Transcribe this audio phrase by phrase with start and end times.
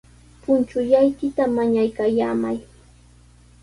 [0.43, 2.57] Punchullaykita mañaykallamay.